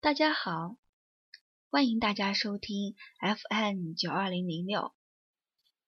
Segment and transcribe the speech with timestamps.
[0.00, 0.76] 大家好，
[1.72, 4.92] 欢迎大家收听 FM 九二零零六。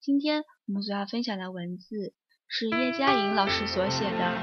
[0.01, 2.13] 今天我们所要分享的文字
[2.49, 4.35] 是叶嘉莹老师所写的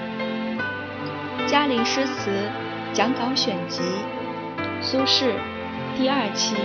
[1.50, 2.50] 《嘉陵诗词
[2.94, 3.82] 讲稿选集》，
[4.82, 5.36] 苏轼
[5.98, 6.56] 第二期。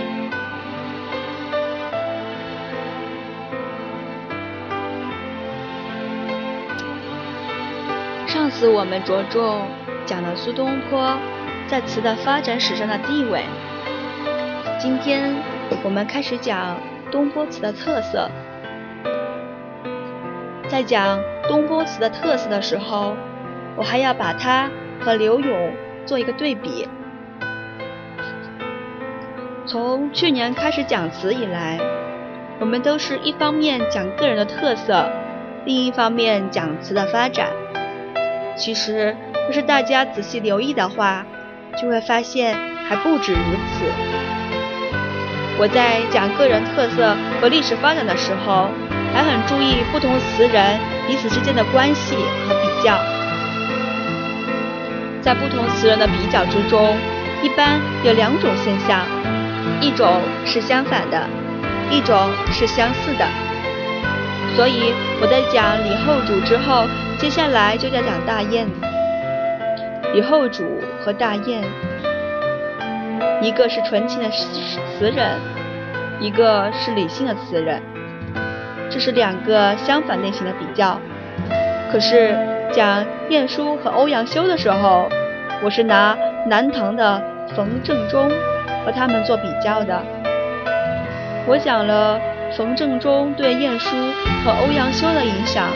[8.31, 9.67] 上次我们着重
[10.07, 11.32] 讲了苏东坡。
[11.73, 13.45] 在词的发展史上的地位。
[14.79, 15.33] 今天
[15.83, 16.77] 我们开始讲
[17.11, 18.29] 东坡词的特色。
[20.69, 23.15] 在讲东坡词的特色的时候，
[23.75, 25.73] 我还要把它和柳永
[26.05, 26.87] 做一个对比。
[29.65, 31.79] 从去年开始讲词以来，
[32.59, 35.09] 我们都是一方面讲个人的特色，
[35.65, 37.47] 另一方面讲词的发展。
[38.55, 41.25] 其实，要是大家仔细留意的话，
[41.79, 43.85] 就会发现还不止如此。
[45.57, 48.69] 我在讲个人特色和历史发展的时候，
[49.13, 52.15] 还很注意不同词人彼此之间的关系
[52.47, 52.97] 和比较。
[55.21, 56.97] 在不同词人的比较之中，
[57.41, 59.05] 一般有两种现象：
[59.79, 61.29] 一种是相反的，
[61.89, 63.25] 一种是相似的。
[64.55, 66.85] 所以我在讲李后主之后，
[67.19, 68.67] 接下来就在讲大雁。
[70.13, 70.63] 李后主
[71.03, 71.63] 和大雁，
[73.41, 75.39] 一个是纯情的词人，
[76.19, 77.81] 一个是理性的词人，
[78.91, 80.99] 这是两个相反类型的比较。
[81.91, 82.37] 可是
[82.71, 85.09] 讲晏殊和欧阳修的时候，
[85.63, 86.15] 我是拿
[86.47, 87.19] 南唐的
[87.55, 88.29] 冯正中
[88.85, 89.99] 和他们做比较的。
[91.47, 92.21] 我讲了
[92.55, 93.89] 冯正中对晏殊
[94.45, 95.69] 和欧阳修的影响，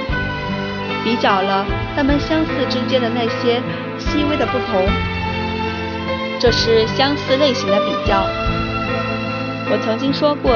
[1.08, 3.62] 比较了他们相似之间的那些。
[3.98, 4.86] 细微的不同，
[6.40, 8.28] 这是相似类型的比较。
[9.72, 10.54] 我曾经说过，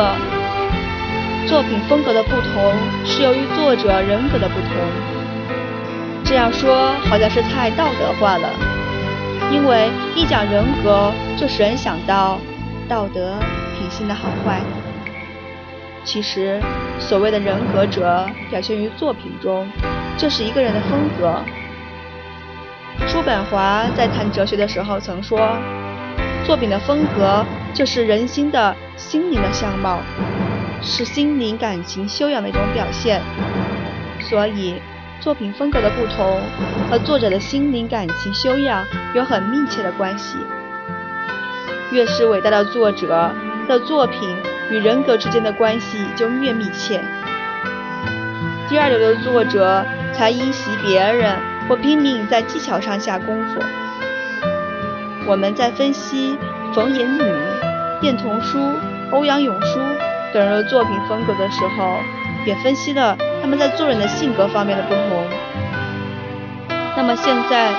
[1.47, 2.71] 作品风格的不同
[3.03, 4.69] 是由于作者人格的不同。
[6.23, 8.47] 这样说好像是太道德化了，
[9.51, 12.39] 因为一讲人格，就使人想到
[12.87, 13.33] 道德
[13.75, 14.61] 品性的好坏。
[16.03, 16.61] 其实，
[16.99, 19.67] 所谓的人格者，表现于作品中，
[20.17, 21.41] 这是一个人的风格。
[23.07, 25.57] 叔本华在谈哲学的时候曾说
[26.45, 29.99] ：“作品的风格就是人心的心灵的相貌，
[30.81, 33.21] 是心灵感情修养的一种表现。
[34.29, 34.79] 所以，
[35.19, 36.39] 作品风格的不同
[36.89, 38.85] 和作者的心灵感情修养
[39.15, 40.37] 有很密切的关系。
[41.91, 43.33] 越是伟大的作者
[43.67, 44.35] 的作品
[44.69, 47.01] 与人格之间的关系就越密切。
[48.69, 51.35] 第二流的作者才因袭别人。”
[51.69, 53.61] 或拼命在技巧上下功夫。
[55.25, 56.37] 我们在分析
[56.73, 57.23] 冯延巳、
[58.01, 58.59] 晏童书、
[59.11, 59.79] 欧阳永书
[60.33, 61.95] 等人的作品风格的时候，
[62.45, 65.23] 也分析了他们在做人的性格方面的不同。
[66.97, 67.69] 那么现在，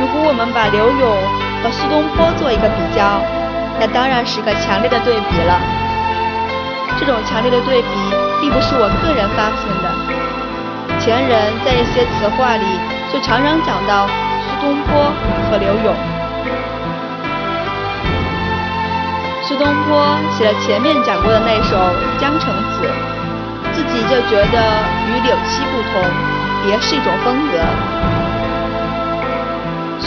[0.00, 1.16] 如果我们把柳永
[1.62, 3.22] 和苏东坡做一个比较，
[3.78, 5.60] 那当然是个强烈的对比了。
[6.98, 7.88] 这种强烈的对比，
[8.40, 10.01] 并不是我个人发现的。
[11.04, 12.64] 前人在一些词话里
[13.12, 15.10] 就常常讲到苏东坡
[15.50, 15.92] 和柳永。
[19.42, 21.76] 苏东坡写了前面讲过的那首
[22.20, 22.86] 《江城子》，
[23.74, 24.62] 自己就觉得
[25.10, 26.06] 与柳七不同，
[26.64, 27.58] 别是一种风格。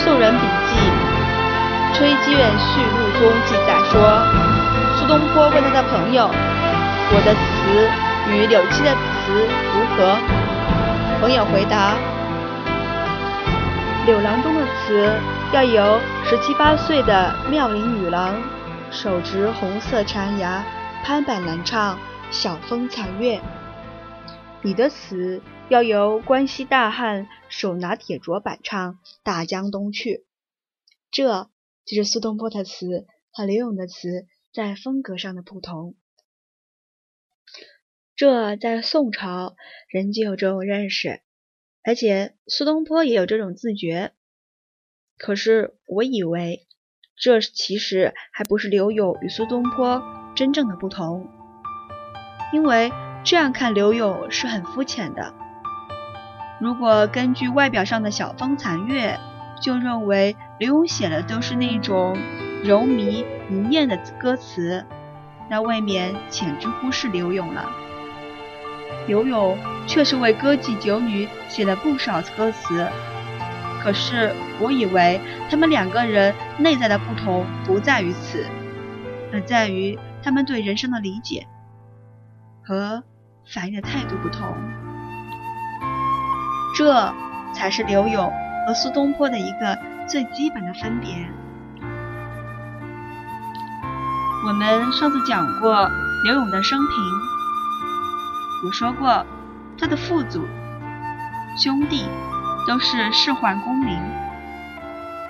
[0.02, 0.80] 宋人笔记·
[1.94, 4.00] 吹积院序录》中记载说，
[4.96, 6.30] 苏东坡问他的朋友
[7.12, 7.86] ：“我的词
[8.32, 10.16] 与柳七的词如何？”
[11.18, 11.96] 朋友回答
[14.04, 15.18] ：“柳郎中的词
[15.52, 18.42] 要由十七八岁的妙龄女郎，
[18.92, 20.62] 手执红色禅牙，
[21.02, 21.98] 攀板难唱，
[22.30, 23.40] 晓风残月；
[24.62, 25.40] 你的词
[25.70, 30.26] 要由关西大汉，手拿铁镯板唱，大江东去。”
[31.10, 31.48] 这
[31.86, 35.94] 就是苏东坡的词和柳永的词在风格上的不同。
[38.16, 39.56] 这在宋朝
[39.90, 41.20] 人就有这种认识，
[41.84, 44.12] 而且苏东坡也有这种自觉。
[45.18, 46.66] 可是我以为，
[47.14, 50.02] 这其实还不是柳永与苏东坡
[50.34, 51.28] 真正的不同，
[52.54, 52.90] 因为
[53.22, 55.34] 这样看柳永是很肤浅的。
[56.58, 59.18] 如果根据外表上的晓风残月，
[59.60, 62.16] 就认为柳永写的都是那种
[62.64, 64.86] 柔靡一艳的歌词，
[65.50, 67.70] 那未免浅之忽视柳永了。
[69.06, 69.56] 柳永
[69.86, 72.86] 确实为歌妓酒女写了不少歌词，
[73.82, 78.44] 可是我以为他们两个人内在的不同不在于此，
[79.32, 81.46] 而在于他们对人生的理解
[82.64, 83.02] 和
[83.54, 84.54] 反应的态度不同。
[86.74, 87.14] 这
[87.54, 88.32] 才是刘勇
[88.66, 91.08] 和苏东坡的一个最基本的分别。
[94.46, 95.88] 我们上次讲过
[96.24, 96.96] 刘勇的生平，
[98.66, 99.24] 我说过
[99.78, 100.44] 他的父祖、
[101.56, 102.04] 兄弟
[102.66, 103.96] 都是仕宦功名，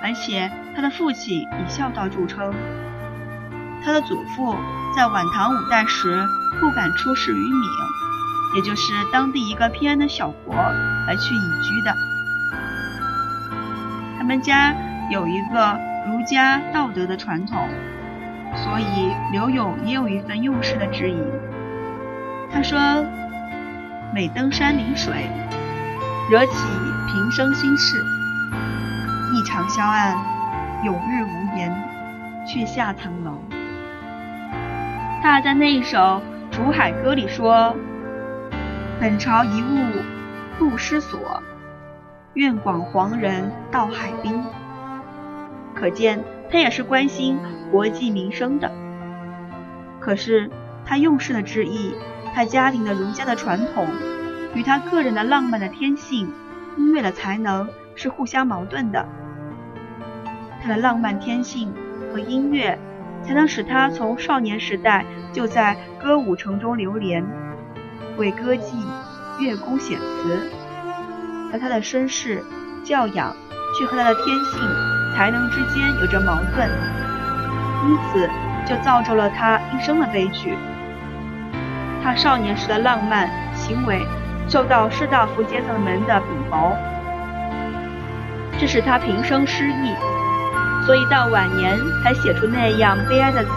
[0.03, 2.55] 而且他的父亲以孝道著称。
[3.85, 4.57] 他的祖父
[4.97, 6.27] 在晚唐五代时
[6.59, 7.71] 不敢出仕于闽，
[8.55, 11.95] 也就是当地一个偏安的小国，而去隐居的。
[14.17, 14.75] 他们家
[15.11, 17.69] 有一个儒家道德的传统。
[18.55, 21.23] 所以刘勇也有一份用事的质疑。
[22.51, 22.79] 他说
[24.15, 25.29] ：“每登山临水，
[26.31, 26.53] 惹起
[27.07, 28.03] 平生心事，
[29.35, 30.17] 一长萧暗，
[30.85, 31.75] 永日无言，
[32.47, 33.43] 却下层楼。”
[35.23, 35.99] 他在那一首
[36.51, 37.75] 《竹海歌》里说
[39.01, 40.03] ：“本朝遗物
[40.59, 41.43] 不失所，
[42.35, 44.43] 愿广黄人到海滨。”
[45.75, 46.25] 可见。
[46.49, 47.41] 他也是关心
[47.73, 48.71] 国计民生的，
[49.99, 50.49] 可是
[50.85, 51.93] 他用事的志意，
[52.37, 53.89] 他家庭的儒家的传统，
[54.55, 56.31] 与他个人的浪漫的天性、
[56.77, 59.09] 音乐的才能是互相矛盾的。
[60.63, 61.73] 他的浪漫天性
[62.13, 62.79] 和音乐，
[63.23, 67.25] 才能使他从少年时代就在歌舞城中流连，
[68.19, 68.85] 为歌妓、
[69.41, 70.39] 乐工写词，
[71.55, 72.45] 而他的身世、
[72.85, 73.35] 教养，
[73.79, 74.61] 却和他的天性。
[75.17, 76.69] 才能之间有着矛盾，
[77.87, 78.29] 因此
[78.67, 80.55] 就造就了他一生的悲剧。
[82.07, 84.07] 他少年时的浪漫行为
[84.49, 86.73] 受到士大夫阶层们的鄙薄，
[88.57, 89.93] 致使他平生失意，
[90.87, 93.51] 所以到晚年才写出那样悲哀的词：“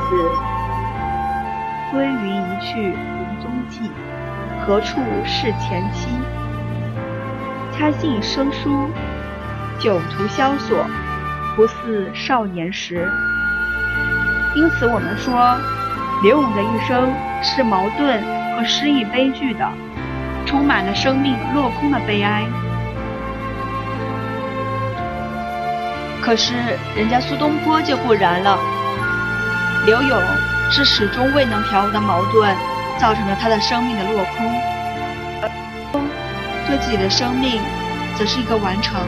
[1.94, 3.92] 归云一去无踪迹，
[4.66, 6.08] 何处是前妻？
[7.78, 8.90] 他信生疏，
[9.78, 10.84] 酒徒萧索。”
[11.56, 13.08] 不似少年时，
[14.56, 15.56] 因此我们说，
[16.24, 17.14] 刘勇的一生
[17.44, 18.24] 是矛盾
[18.60, 19.66] 和失意悲剧的，
[20.46, 22.44] 充满了生命落空的悲哀。
[26.22, 26.54] 可是
[26.94, 28.60] 人家苏东坡就不然了，
[29.86, 30.22] 刘勇
[30.70, 32.54] 是始终未能调和的矛盾，
[32.98, 34.46] 造成了他的生命的落空，
[35.42, 35.48] 而
[36.68, 37.62] 对自己的生命
[38.18, 39.00] 则是一个完成。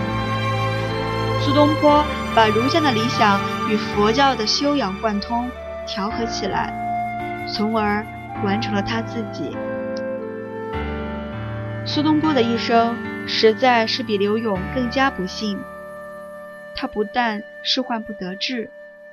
[1.41, 2.01] 苏东坡。
[2.33, 5.51] 把儒家的理想与佛教的修养贯通
[5.85, 6.71] 调和起来，
[7.45, 8.05] 从而
[8.43, 9.55] 完成了他自己。
[11.85, 15.59] 苏东坡的一生实在是比刘勇更加不幸。
[16.75, 18.71] 他不但仕宦不得志，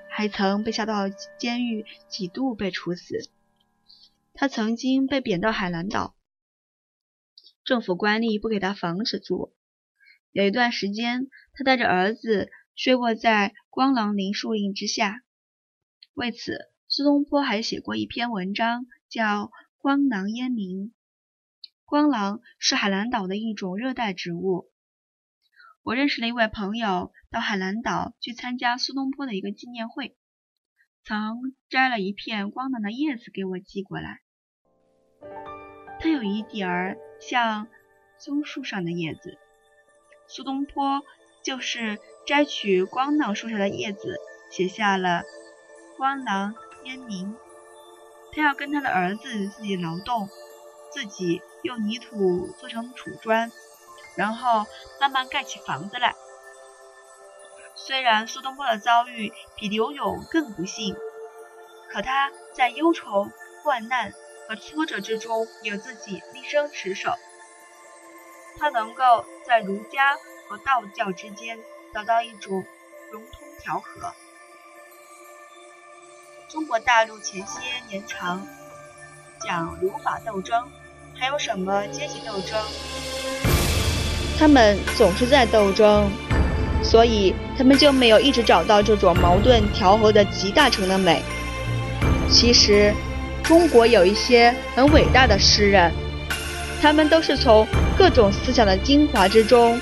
[0.09, 1.09] 还曾被下到
[1.39, 3.31] 监狱几度被处死。
[4.35, 6.15] 他曾经被贬到海南岛，
[7.65, 9.53] 政府官吏不给他房子住。
[10.33, 12.51] 有一段时间，他带着儿子。
[12.81, 15.23] 睡卧在光廊林树荫之下。
[16.15, 19.45] 为此，苏东坡还写过一篇文章，叫
[19.79, 20.87] 《光囊烟名》。
[21.85, 24.71] 光囊是海南岛的一种热带植物。
[25.83, 30.17] 我认识了一位朋友，到海南岛去参加苏东坡的一个纪念会，
[31.05, 34.21] 曾摘了一片光囊的叶子给我寄过来。
[36.01, 37.69] 它有一点儿像
[38.19, 39.39] 松树上的叶子。
[40.27, 41.03] 苏东坡。
[41.45, 44.17] 就是摘取光囊树上的叶子，
[44.51, 45.23] 写下了
[45.97, 46.53] “光囊
[46.85, 47.37] 烟名”。
[48.33, 50.29] 他要跟他的儿子自己劳动，
[50.91, 53.51] 自己用泥土做成土砖，
[54.17, 54.67] 然后
[55.01, 56.15] 慢慢盖起房子来。
[57.75, 60.97] 虽然苏东坡的遭遇比刘勇更不幸，
[61.91, 63.29] 可他在忧愁、
[63.63, 64.13] 患难
[64.49, 67.13] 和挫折之中有自己立身持守。
[68.59, 70.17] 他能够在儒家。
[70.49, 71.59] 和道教之间
[71.93, 72.65] 找到一种
[73.13, 74.15] 融通调和。
[76.49, 78.47] 中国大陆前些年常
[79.39, 80.65] 讲儒法斗争，
[81.15, 82.59] 还有什么阶级斗争？
[84.39, 86.11] 他们总是在斗争，
[86.83, 91.23] 所以他们就没有一直找到这种矛盾调和的集大成的美。
[92.31, 92.95] 其实，
[93.43, 95.93] 中国有一些很伟大的诗人，
[96.81, 97.67] 他们都是从
[97.99, 99.79] 各种思想的精华之中。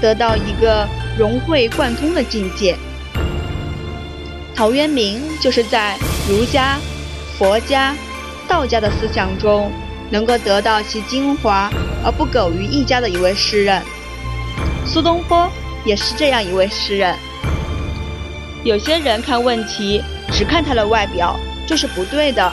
[0.00, 0.86] 得到一个
[1.18, 2.76] 融会贯通的境界。
[4.58, 5.96] 陶渊明就是在
[6.28, 6.80] 儒家、
[7.38, 7.94] 佛家、
[8.48, 9.70] 道家的思想中，
[10.10, 11.70] 能够得到其精华
[12.04, 13.80] 而不苟于一家的一位诗人。
[14.84, 15.48] 苏东坡
[15.84, 17.14] 也是这样一位诗人。
[18.64, 22.52] 有些人看问题只看他的外表，这是不对的。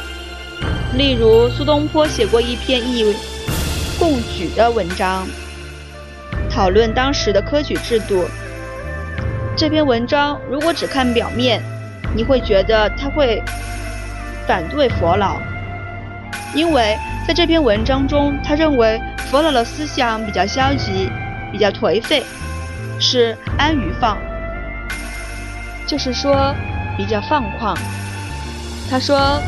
[0.94, 3.16] 例如苏东坡写过一篇议
[3.98, 5.28] 贡举的文章，
[6.52, 8.26] 讨论当时的科举制度。
[9.58, 11.64] 这篇文章如果只看表面，
[12.16, 13.44] 你会觉得他会
[14.48, 15.38] 反对佛老，
[16.54, 21.10] 因为在这篇文章中，他认为佛老的思想比较消极，
[21.52, 22.24] 比较颓废，
[23.00, 24.18] 是安于放，
[25.86, 26.56] 就是说
[26.96, 27.78] 比较放旷。
[28.90, 29.42] 他说：“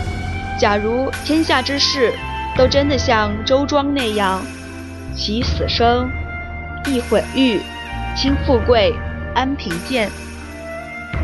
[0.59, 2.13] 假如天下之事
[2.57, 4.41] 都真的像周庄那样，
[5.15, 6.09] 其死生，
[6.85, 7.61] 亦毁誉，
[8.15, 8.93] 轻富贵。”
[9.37, 10.09] 安贫贱，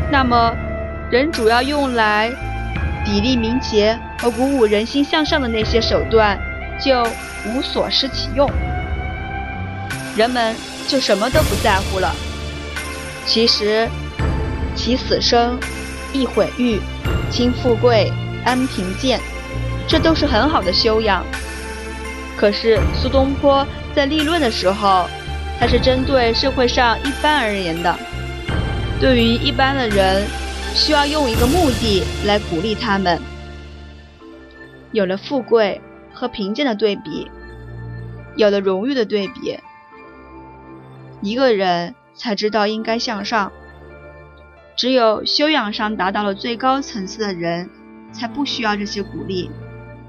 [0.08, 0.54] 那么
[1.14, 2.28] 人主要用来
[3.06, 6.36] 砥砺名节和鼓舞人心向上的那些手段，
[6.84, 7.04] 就
[7.46, 8.50] 无所施其用，
[10.16, 10.56] 人们
[10.88, 12.12] 就什么都不在乎了。
[13.26, 13.88] 其实，
[14.74, 15.56] 其死生，
[16.12, 16.80] 亦毁誉，
[17.30, 18.10] 轻富贵，
[18.44, 19.20] 安贫贱，
[19.86, 21.24] 这都是很好的修养。
[22.36, 25.08] 可是苏东坡在立论的时候。
[25.60, 27.96] 他是针对社会上一般而言的，
[29.00, 30.26] 对于一般的人，
[30.74, 33.20] 需要用一个目的来鼓励他们。
[34.92, 35.80] 有了富贵
[36.12, 37.30] 和贫贱的对比，
[38.36, 39.58] 有了荣誉的对比，
[41.20, 43.52] 一个人才知道应该向上。
[44.76, 47.70] 只有修养上达到了最高层次的人，
[48.12, 49.50] 才不需要这些鼓励，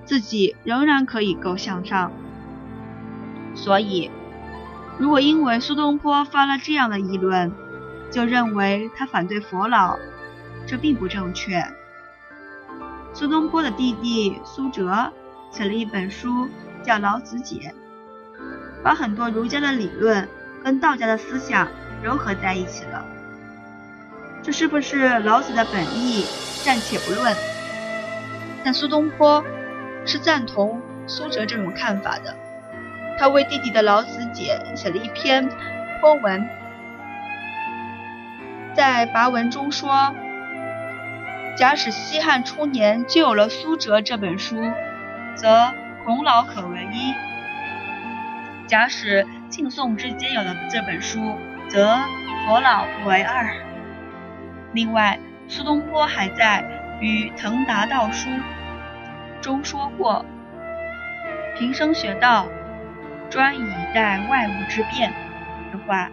[0.03, 2.12] 自己仍然可以够向上。
[3.53, 4.10] 所以。
[4.98, 7.51] 如果因为苏东坡发了这样的议论，
[8.12, 10.00] 就认为他反对佛老，
[10.65, 11.63] 这并不正确。
[13.13, 15.12] 苏东坡的弟弟苏辙
[15.51, 16.50] 写了一本书，
[16.84, 17.74] 叫《老子解》，
[18.84, 20.27] 把很多儒家的理论
[20.63, 21.67] 跟道家的思想
[22.03, 23.05] 糅合在一起了。
[24.43, 26.25] 这是不是老子的本意，
[26.63, 27.36] 暂且不论。
[28.63, 29.43] 但苏东坡
[30.05, 32.36] 是赞同苏辙这种看法的。
[33.17, 35.50] 他为弟弟的《老子解》写了一篇
[36.01, 36.45] 颇文，
[38.75, 40.13] 在跋文中说
[41.55, 44.57] ：“假使西汉初年就有了苏辙这本书，
[45.35, 47.13] 则孔老可为一；
[48.67, 51.38] 假使晋宋之间有了这本书，
[51.69, 51.97] 则
[52.45, 53.47] 佛老为二。”
[54.74, 56.62] 另外，苏东坡还在
[57.01, 58.29] 《与滕达道书》
[59.39, 60.25] 中说过
[61.57, 62.47] ：“平生学道。”
[63.27, 65.12] 专以待外物之变
[65.71, 66.09] 的话，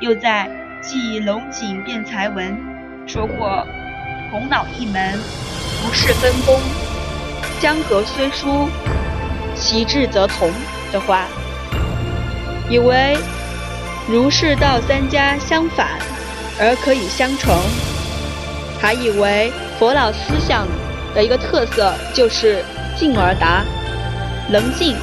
[0.00, 0.48] 又在
[0.80, 2.58] 《记龙井辩才文》
[3.08, 3.64] 说过
[4.30, 5.18] ：“孔老一门，
[5.82, 6.60] 不事分工，
[7.60, 8.68] 江河虽疏，
[9.54, 10.50] 其志则同。”
[10.92, 11.26] 的话，
[12.70, 13.16] 以为
[14.06, 15.98] 儒释道三家相反
[16.58, 17.58] 而可以相成，
[18.80, 20.66] 还以为佛老思想
[21.14, 22.64] 的一个特色就是
[22.96, 23.64] 静而达，
[24.48, 24.96] 能静。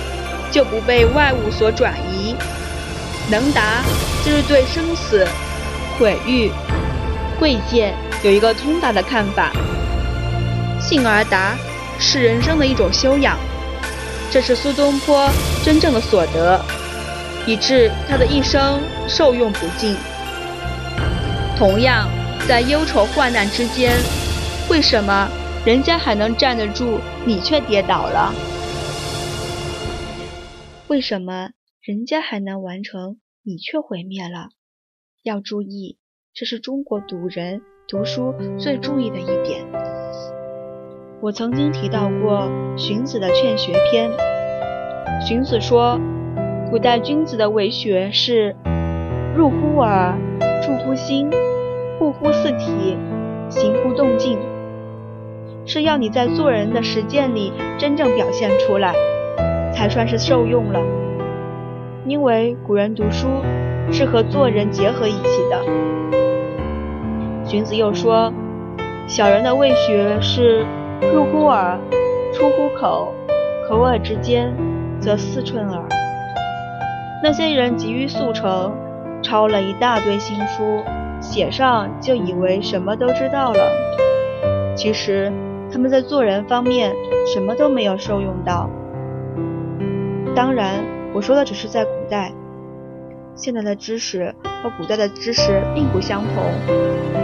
[0.51, 2.33] 就不被外物所转移，
[3.29, 3.83] 能达
[4.23, 5.27] 就是对生死、
[5.99, 6.49] 毁誉、
[7.37, 7.93] 贵贱
[8.25, 9.51] 有一个通达的看法。
[10.81, 11.55] 信而达
[11.99, 13.37] 是人生的一种修养，
[14.31, 15.29] 这是苏东坡
[15.63, 16.59] 真正的所得，
[17.45, 19.95] 以致他的一生受用不尽。
[21.55, 22.09] 同样，
[22.47, 23.95] 在忧愁患难之间，
[24.71, 25.29] 为什么
[25.63, 28.33] 人家还能站得住，你却跌倒了？
[30.87, 34.49] 为什么人家还能完成，你却毁灭了？
[35.21, 35.99] 要注意，
[36.33, 39.63] 这是中国古人读书最注意的一点。
[41.21, 44.09] 我曾经提到过荀子的《劝学篇》，
[45.21, 45.99] 荀子说，
[46.71, 48.55] 古代君子的为学是
[49.35, 50.17] 入乎耳，
[50.63, 51.29] 出乎心，
[51.99, 52.97] 不乎四体，
[53.49, 54.39] 行乎动静，
[55.67, 58.95] 是要你在做人的实践里真正表现出来。
[59.71, 60.79] 才算是受用了，
[62.07, 63.27] 因为古人读书
[63.91, 65.61] 是和做人结合一起的。
[67.45, 68.33] 荀子又说，
[69.07, 70.65] 小人的为学是
[71.13, 71.77] 入乎耳，
[72.33, 73.13] 出乎口，
[73.69, 74.51] 口耳之间
[74.99, 75.87] 则四寸耳。
[77.21, 78.73] 那些人急于速成，
[79.21, 80.83] 抄了一大堆新书，
[81.21, 85.31] 写上就以为什么都知道了，其实
[85.71, 86.91] 他们在做人方面
[87.31, 88.67] 什么都没有受用到。
[90.35, 90.83] 当然，
[91.13, 92.31] 我说的只是在古代，
[93.35, 96.43] 现在的知识和古代的知识并不相同，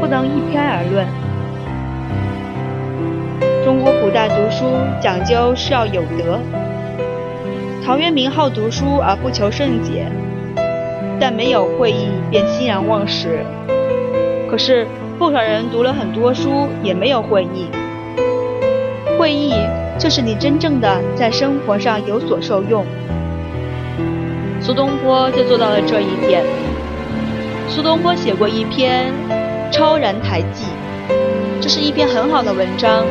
[0.02, 1.08] 不能一偏而论。
[3.64, 4.66] 中国古代读书
[5.02, 6.38] 讲究是要有德，
[7.84, 10.12] 陶渊明好读书而不求甚解，
[11.18, 13.40] 但没有会意便欣然忘食。
[14.50, 14.86] 可是
[15.18, 17.70] 不少人读了很多书也没有会意。
[19.18, 19.54] 会意
[19.98, 22.86] 就是你真正的在生活上有所受用。
[24.72, 26.42] 苏东坡就做到了这一点。
[27.68, 29.12] 苏东坡写过一篇
[29.70, 30.64] 《超然台记》，
[31.60, 33.04] 这是一篇很好的文章。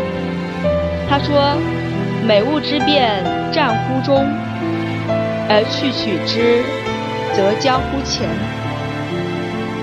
[1.07, 1.55] 他说
[2.27, 4.27] ：“美物之变，战乎中，
[5.51, 6.63] 而去取之，
[7.37, 8.27] 则交乎前，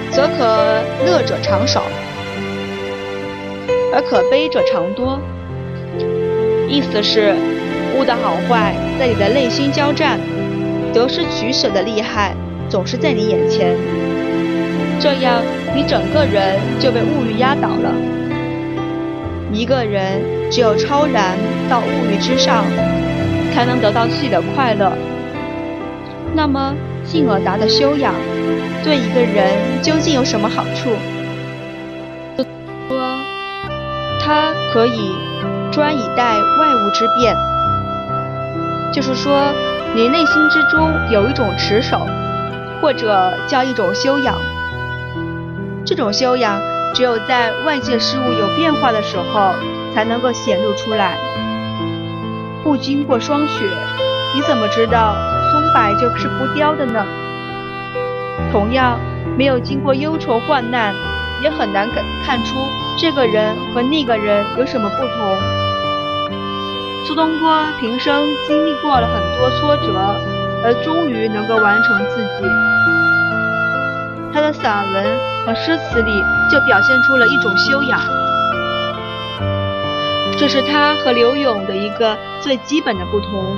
[0.09, 1.83] 则可乐者常少，
[3.93, 5.21] 而可悲者常多。”
[6.67, 7.35] 意思是，
[7.95, 10.19] 物的好坏在你的内心交战，
[10.97, 12.33] 得失取舍的厉害
[12.67, 13.75] 总是在你眼前，
[14.99, 15.43] 这样
[15.75, 17.93] 你整个人就被物欲压倒了。
[19.53, 20.35] 一个人。
[20.49, 21.37] 只有超然
[21.69, 22.63] 到物欲之上，
[23.53, 24.93] 才能得到自己的快乐。
[26.33, 26.73] 那么，
[27.03, 28.13] 进而达的修养，
[28.81, 29.51] 对一个人
[29.81, 30.91] 究竟有什么好处？
[32.87, 32.97] 说，
[34.21, 35.11] 他可以
[35.69, 37.35] 专以待外物之变，
[38.93, 39.51] 就是说，
[39.97, 42.05] 你内心之中有一种持守，
[42.79, 44.37] 或者叫一种修养。
[45.83, 46.61] 这种修养，
[46.93, 49.55] 只有在外界事物有变化的时候。
[49.95, 51.17] 才能够显露出来。
[52.63, 53.65] 不经过霜雪，
[54.35, 55.15] 你怎么知道
[55.51, 57.03] 松柏就是不凋的呢？
[58.51, 58.99] 同样，
[59.35, 60.93] 没有经过忧愁患难，
[61.41, 62.57] 也很难看看出
[62.95, 65.66] 这个人和那个人有什么不同。
[67.07, 69.93] 苏东坡平生经历过了很多挫折，
[70.61, 72.45] 而终于能够完成自己。
[74.33, 75.05] 他的散文
[75.45, 76.11] 和诗词里
[76.51, 77.97] 就表现出了一种修养。
[80.37, 83.55] 这是他和柳永的一个最基本的不同。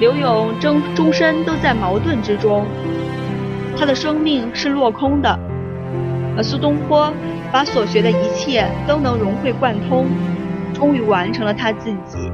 [0.00, 2.66] 柳永终终身都在矛盾之中，
[3.78, 5.38] 他的生命是落空的；
[6.36, 7.12] 而苏东坡
[7.52, 10.06] 把所学的一切都能融会贯通，
[10.80, 12.32] 终于完成了他自己。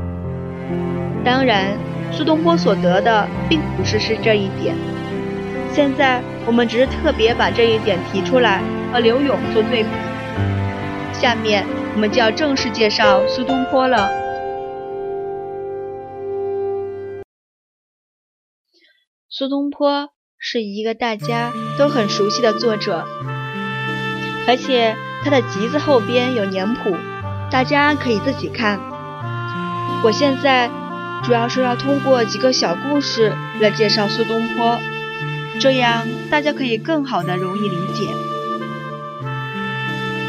[1.22, 1.76] 当然，
[2.10, 4.74] 苏东坡所得的并不是是这一点。
[5.72, 9.88] 现在我们只是特别把这一点提出来，和柳永做对比。
[11.12, 11.66] 下面。
[11.96, 14.10] 我们就要正式介绍苏东坡了。
[19.30, 23.06] 苏东坡是一个大家都很熟悉的作者，
[24.46, 24.94] 而且
[25.24, 26.94] 他的集子后边有年谱，
[27.50, 28.80] 大家可以自己看。
[30.02, 30.70] 我现在
[31.22, 34.78] 主要是要通过几个小故事来介绍苏东坡，
[35.60, 38.10] 这样大家可以更好的容易理解。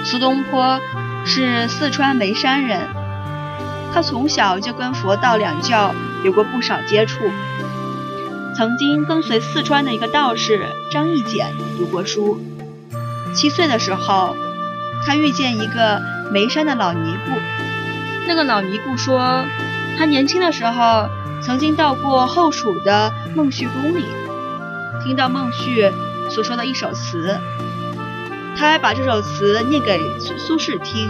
[0.03, 0.79] 苏东坡。
[1.29, 2.87] 是四川眉山人，
[3.93, 7.19] 他从小就跟佛道两教有过不少接触，
[8.55, 12.39] 曾经跟随四川的一个道士张义简读过书。
[13.35, 14.37] 七岁的时候，
[15.07, 17.31] 他遇见一个眉山的老尼姑，
[18.27, 19.45] 那个老尼姑说，
[19.97, 21.07] 他年轻的时候
[21.41, 24.03] 曾经到过后蜀的孟旭宫里，
[25.01, 25.89] 听到孟旭
[26.29, 27.39] 所说的一首词。
[28.57, 31.09] 他还把这首词念给苏苏轼听。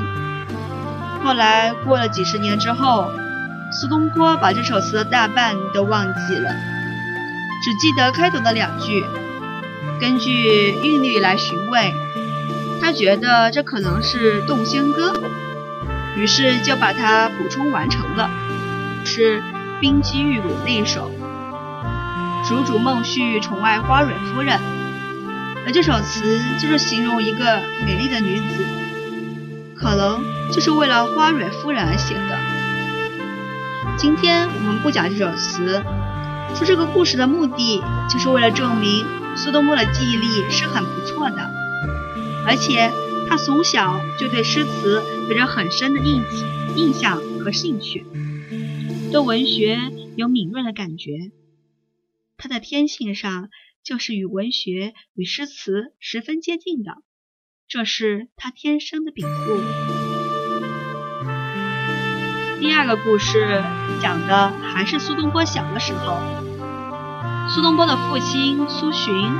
[1.23, 3.11] 后来过了几十年之后，
[3.71, 6.51] 苏东坡把这首词的大半都忘记了，
[7.63, 9.03] 只记得开头的两句。
[9.99, 11.95] 根据韵律来寻味，
[12.81, 15.13] 他觉得这可能是《洞仙歌》，
[16.19, 18.29] 于是就把它补充完成了，
[19.05, 19.43] 是
[19.81, 21.11] 冰肌玉乳那首。
[22.43, 24.57] 蜀主孟旭宠爱花蕊夫人。
[25.65, 28.65] 而这首词就是形容一个美丽的女子，
[29.75, 32.37] 可能就是为了花蕊夫人而写的。
[33.97, 35.83] 今天我们不讲这首词，
[36.55, 41.51] 说这个故事的目的就是为了证明苏东坡的记忆力是很不错的，
[42.47, 42.91] 而且
[43.29, 46.23] 他从小就对诗词有着很深的印、
[46.75, 48.05] 印象和兴趣，
[49.11, 51.31] 对文学有敏锐的感觉。
[52.37, 53.49] 他的天性上。
[53.83, 56.97] 就是与文学与诗词十分接近的，
[57.69, 59.61] 这是他天生的禀赋。
[62.59, 63.63] 第二个故事
[64.01, 66.17] 讲的还是苏东坡小的时候。
[67.49, 69.31] 苏东坡的父亲苏洵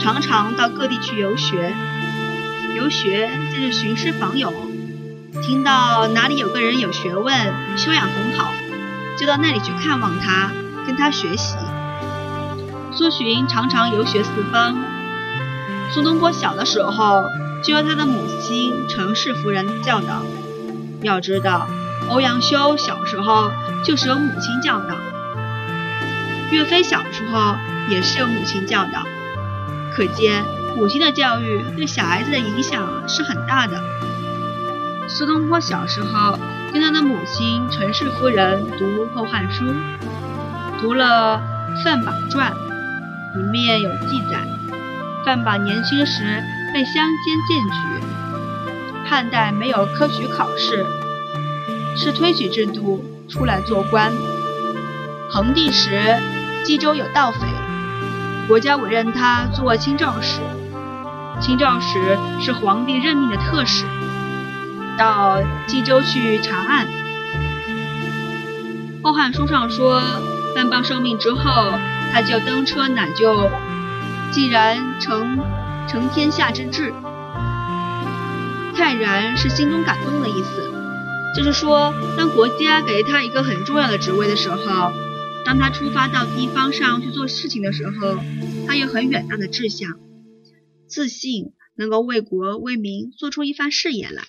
[0.00, 1.76] 常常到各地去游学，
[2.76, 4.52] 游学就是寻师访友，
[5.42, 7.34] 听到哪里有个人有学问、
[7.76, 8.52] 修养很好，
[9.18, 10.50] 就到那里去看望他，
[10.86, 11.56] 跟他学习。
[12.92, 14.76] 苏洵常常游学四方。
[15.92, 17.24] 苏东坡小的时候
[17.64, 20.22] 就由他的母亲程氏夫人教导。
[21.02, 21.66] 要知道，
[22.08, 23.50] 欧阳修小时候
[23.84, 24.94] 就是由母亲教导，
[26.50, 27.56] 岳飞小时候
[27.88, 29.04] 也是由母亲教导。
[29.92, 30.44] 可见
[30.76, 33.80] 母亲的教育对小孩子的影响是很大的。
[35.08, 36.38] 苏东坡小时候
[36.72, 39.64] 跟他的母亲陈氏夫人读《后汉书》，
[40.80, 41.42] 读了
[41.84, 42.52] 《范昴传》，
[43.38, 44.46] 里面有记载，
[45.24, 48.04] 范昴年轻时被乡间荐举，
[49.04, 50.86] 汉代没有科举考试，
[51.96, 54.12] 是推举制度出来做官。
[55.28, 56.16] 恒帝时，
[56.64, 57.38] 冀州有盗匪，
[58.46, 60.40] 国家委任他做清照使，
[61.40, 63.84] 清照使是皇帝任命的特使。
[64.98, 66.86] 到冀州去查案，
[69.02, 70.02] 《后汉书》上说，
[70.54, 71.72] 范昴受命之后，
[72.12, 73.48] 他就登车乃就，
[74.30, 75.38] 既然成
[75.88, 76.92] 成天下之志，
[78.76, 80.70] 泰然是心中感动的意思，
[81.34, 84.92] 就是说，当国家给他一个很重要的职位的时候，
[85.46, 88.18] 当他出发到地方上去做事情的时候，
[88.66, 89.92] 他有很远大的志向，
[90.90, 94.24] 自信能够为国为民做出一番事业来。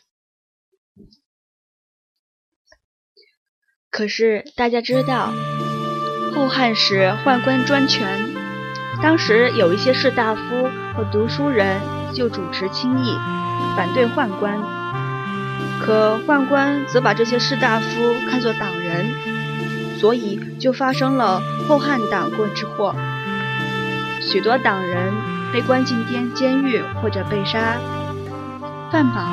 [3.89, 5.33] 可是大家知道，
[6.33, 8.33] 后汉时宦官专权，
[9.01, 11.81] 当时有一些士大夫和读书人
[12.13, 13.17] 就主持清议，
[13.75, 14.57] 反对宦官。
[15.81, 22.95] 可宦官则把这些士大夫看作党人，所以就发生了后汉党棍之祸，
[24.21, 25.11] 许多党人
[25.51, 27.77] 被关进监监狱或者被杀。
[28.91, 29.25] 范昴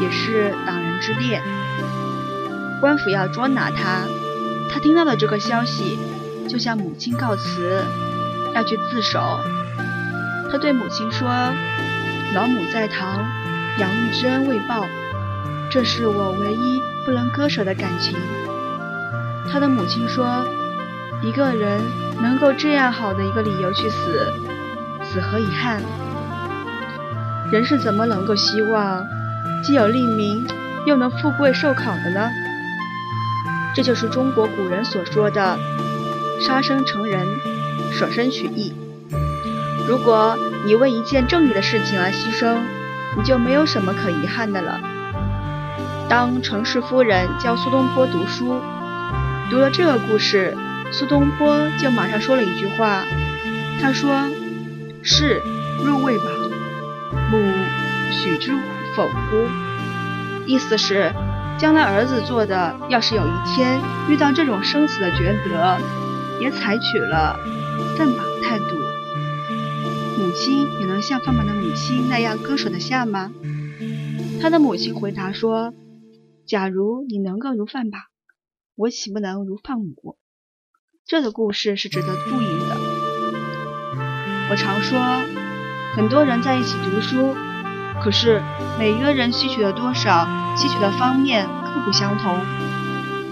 [0.00, 1.42] 也是党人之列。
[2.80, 4.06] 官府要捉拿他，
[4.72, 5.98] 他听到了这个消息，
[6.48, 7.84] 就向母亲告辞，
[8.54, 9.20] 要去自首。
[10.50, 11.28] 他对母亲说
[12.34, 13.24] ：“老母在堂，
[13.78, 14.86] 养育之恩未报，
[15.70, 18.16] 这是我唯一不能割舍的感情。”
[19.52, 20.46] 他的母亲说
[21.22, 21.80] ：“一个人
[22.22, 24.32] 能够这样好的一个理由去死，
[25.12, 25.82] 死何遗憾？
[27.50, 29.04] 人是怎么能够希望
[29.60, 30.46] 既有利民，
[30.86, 32.30] 又能富贵寿考的呢？”
[33.74, 35.58] 这就是中国古人所说的
[36.40, 37.26] “杀生成仁，
[37.90, 38.72] 舍身取义”。
[39.88, 42.58] 如果你为一件正义的事情而牺牲，
[43.16, 44.80] 你就没有什么可遗憾的了。
[46.08, 48.60] 当程氏夫人教苏东坡读书，
[49.50, 50.56] 读了这个故事，
[50.92, 53.02] 苏东坡就马上说了一句话，
[53.80, 54.10] 他说
[55.02, 55.42] ：“是
[55.84, 56.26] 若未亡，
[57.30, 57.52] 母
[58.12, 58.52] 许之
[58.94, 59.48] 否乎？”
[60.46, 61.12] 意思是。
[61.58, 65.76] 将来儿子做的，要是有一天遇到这种生死的抉择，
[66.40, 67.36] 也采取了
[67.98, 68.64] 范昴态度，
[70.16, 73.30] 母亲也能像范昴的母亲那样割舍得下吗？
[74.40, 75.74] 他的母亲回答说
[76.48, 77.98] ：“假如你能够如范昴，
[78.74, 80.16] 我岂不能如范母？”
[81.04, 82.99] 这个故事是值得注意的。
[84.50, 84.98] 我常说，
[85.94, 87.36] 很多人在一起读书。
[88.02, 88.42] 可是
[88.78, 92.40] 每一个人吸取了多少，吸取的方面各不相同，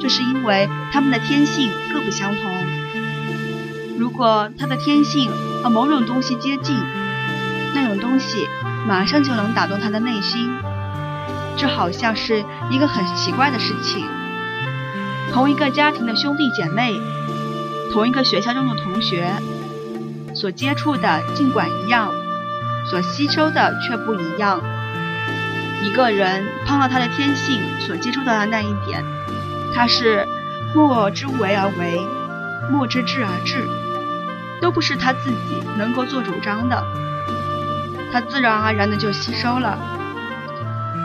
[0.00, 2.52] 这是因为他们的天性各不相同。
[3.98, 5.28] 如果他的天性
[5.60, 6.76] 和某种东西接近，
[7.74, 8.46] 那种东西
[8.86, 10.48] 马上就能打动他的内心。
[11.56, 14.06] 这好像是一个很奇怪的事情。
[15.32, 16.94] 同一个家庭的兄弟姐妹，
[17.92, 19.32] 同一个学校中的同学，
[20.38, 22.12] 所接触的尽管一样。
[22.88, 24.62] 所吸收的却不一样。
[25.82, 29.04] 一个人碰到他的天性所接触到的那一点，
[29.74, 30.26] 他是
[30.74, 32.00] 莫之为而为，
[32.70, 33.68] 莫之至而至，
[34.62, 36.82] 都不是他自己能够做主张的，
[38.10, 39.76] 他自然而然的就吸收了。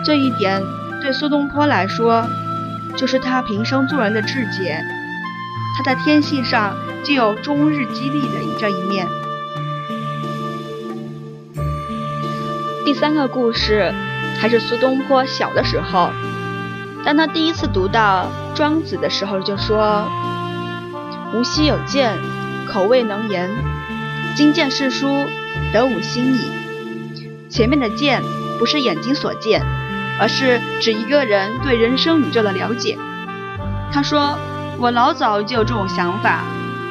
[0.06, 0.63] 这一点
[1.02, 2.26] 对苏东坡来说，
[2.96, 4.82] 就是他平生做人的志节，
[5.76, 9.06] 他在天性上就有终日激励的这一面。
[12.86, 13.93] 第三个故事
[14.41, 16.12] 还是苏东坡小的时候，
[17.06, 20.06] 当他第一次读到庄子的时候，就说
[21.34, 22.17] ：“吾昔有见，
[22.67, 23.50] 口未能言，
[24.36, 25.08] 今见是书，
[25.72, 26.52] 得吾心矣。”
[27.50, 28.22] 前面的“见”
[28.60, 29.62] 不是眼睛所见，
[30.19, 32.98] 而是指一个人对人生宇宙的了解。
[33.93, 34.38] 他说
[34.78, 36.43] ：“我老早就有这种想法，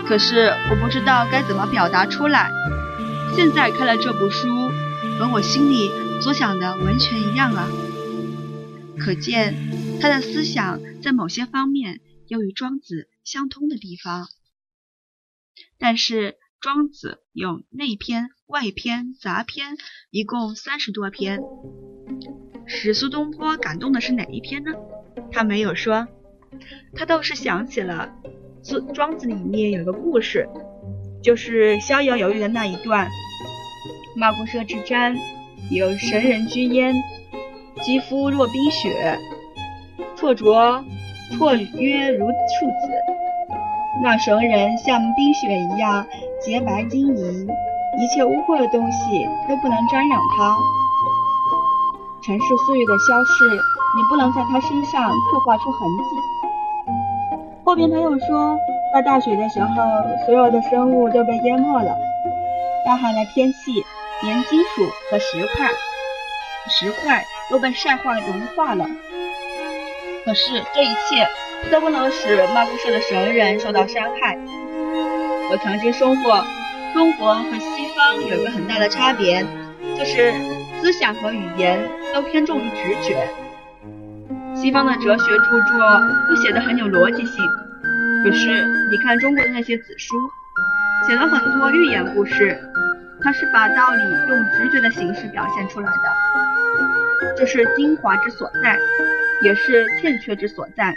[0.09, 2.51] 可是我不知道该怎么表达出来。
[3.37, 4.49] 现在看了这部书。”
[5.23, 5.89] 和我心里
[6.21, 7.71] 所想的完全一样啊！
[8.99, 9.55] 可见
[10.01, 14.27] 他的思想在某些方面有与庄子相通的地方。
[15.79, 19.77] 但是庄子有内篇、外篇、杂篇，
[20.11, 21.41] 一共三十多篇。
[22.67, 24.73] 使苏东坡感动的是哪一篇呢？
[25.31, 26.09] 他没有说，
[26.97, 28.13] 他倒是想起了
[28.93, 30.49] 庄子里面有个故事，
[31.23, 33.09] 就是逍遥游的那一段。
[34.15, 35.17] 马故舍之瞻，
[35.71, 36.95] 有神人居焉，
[37.81, 39.19] 肌肤若冰雪，
[40.15, 40.45] 绰着
[41.39, 42.93] 绰约如处子。
[44.03, 46.07] 那神人像冰雪一样
[46.43, 47.49] 洁白晶莹，
[47.99, 50.59] 一切污秽的东西都不能沾染它。
[52.21, 56.93] 尘世岁月的消逝，也不能在他身上刻画出痕迹。
[57.65, 58.59] 后边他又说，
[58.93, 59.67] 在大水的时候，
[60.27, 61.97] 所有的生物都被淹没了。
[62.85, 63.83] 大寒的天气，
[64.23, 65.71] 连金属和石块、
[66.69, 68.87] 石块都被晒化融化了。
[70.25, 71.29] 可是这一切
[71.71, 74.39] 都不能使马古社的神人受到伤害。
[75.51, 76.45] 我曾经说过，
[76.95, 79.45] 中国和西方有一个很大的差别，
[79.99, 80.33] 就是。
[80.83, 81.79] 思想和语言
[82.13, 83.29] 都偏重于直觉。
[84.53, 87.49] 西方的哲学著作都写得很有逻辑性，
[88.25, 90.17] 可是你看中国的那些子书，
[91.07, 92.61] 写了很多寓言故事，
[93.25, 98.79] 它是把道理用直觉的形式表现出来的，这是精华之所在，
[99.43, 100.95] 也是欠缺之所在。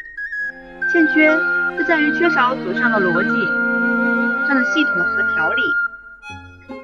[0.91, 1.35] 欠缺
[1.77, 5.61] 就在于缺少祖上的逻辑上的系统和条理。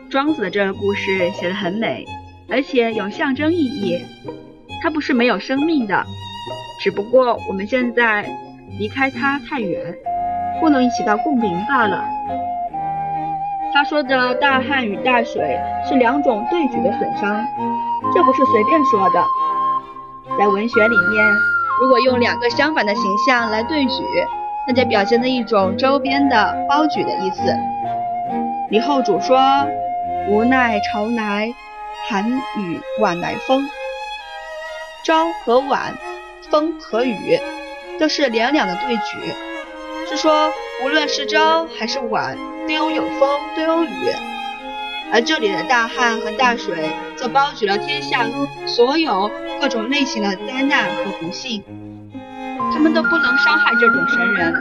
[0.09, 2.05] 庄子的这个故事写得很美。
[2.49, 3.97] 而且有象征意义，
[4.83, 6.03] 它不是没有生命的，
[6.83, 8.29] 只不过我们现在
[8.77, 9.95] 离开它太远，
[10.59, 12.03] 不能起到共鸣罢了。
[13.73, 17.45] 他说的大旱与大水是两种对举的损伤，
[18.13, 19.23] 这不是随便说的。
[20.37, 21.25] 在文学里面，
[21.81, 24.03] 如果用两个相反的形象来对举，
[24.67, 27.41] 那就表现了一种周边的包举的意思。
[28.69, 29.39] 李后主说
[30.29, 31.53] ：“无奈朝来。”
[32.09, 33.61] 寒雨晚来风，
[35.05, 35.93] 朝和晚，
[36.49, 37.39] 风和雨，
[37.99, 39.31] 都是两两的对举，
[40.09, 40.49] 是说
[40.83, 42.35] 无论是朝还是晚，
[42.67, 44.13] 都有风，都有雨。
[45.13, 48.25] 而这里的大旱和大水，则包举了天下
[48.65, 51.61] 所有各种类型的灾难和不幸，
[52.73, 54.53] 他们都不能伤害这种神人。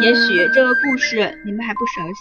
[0.00, 2.20] 也许这个故事你们还不熟悉，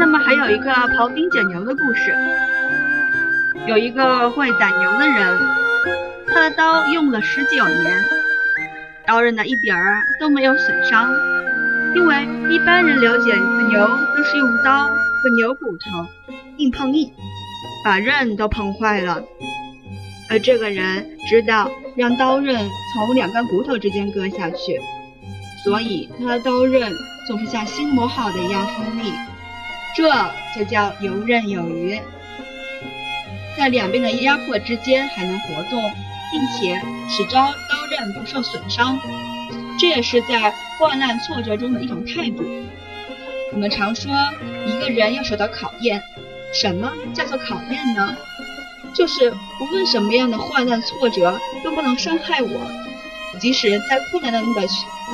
[0.00, 2.12] 那么还有一个庖丁解牛的故事。
[3.66, 5.38] 有一个会宰牛的人，
[6.26, 8.04] 他的刀用了十九年，
[9.06, 11.08] 刀刃的一点儿都没有损伤。
[11.98, 12.14] 因为
[12.54, 13.34] 一般人了解
[13.68, 16.06] 牛都是用刀和牛骨头
[16.56, 17.10] 硬碰硬，
[17.84, 19.20] 把刃都碰坏了。
[20.30, 22.56] 而这个人知道让刀刃
[22.94, 24.80] 从两根骨头之间割下去，
[25.64, 26.92] 所以他的刀刃
[27.26, 29.12] 总是像新磨好的一样锋利。
[29.96, 30.08] 这
[30.54, 32.00] 就叫游刃有余。
[33.56, 35.82] 在两边的压迫之间还能活动，
[36.30, 38.96] 并且使刀刀刃不受损伤，
[39.78, 42.44] 这也是在患难挫折中的一种态度。
[43.52, 44.12] 我们常说
[44.66, 46.02] 一个人要受到考验，
[46.52, 48.16] 什么叫做考验呢？
[48.94, 52.70] 就是无论什么样的患难挫折都不能伤害我，
[53.38, 54.66] 即使在困难的那个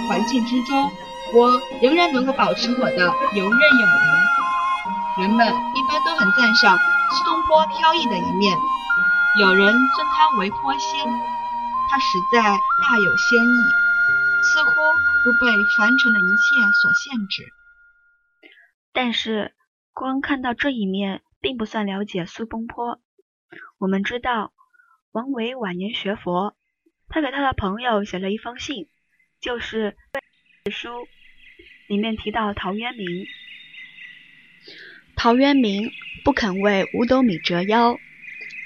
[0.09, 0.91] 环境之中，
[1.35, 5.23] 我仍然能够保持我的游刃有余。
[5.23, 6.79] 人们一般都很赞赏。
[7.15, 8.57] 苏东坡飘逸的一面，
[9.39, 11.05] 有人尊他为坡仙，
[11.91, 13.63] 他实在大有仙意，
[14.45, 14.71] 似乎
[15.25, 17.43] 不被凡尘的一切所限制。
[18.93, 19.55] 但是，
[19.93, 23.01] 光看到这一面，并不算了解苏东坡。
[23.79, 24.53] 我们知道，
[25.13, 26.55] 王维晚年学佛，
[27.09, 28.87] 他给他的朋友写了一封信，
[29.41, 29.97] 就是
[30.71, 31.09] 书
[31.89, 33.27] 里面提到陶渊明。
[35.17, 35.91] 陶渊明。
[36.25, 37.99] 不肯为五斗米折腰，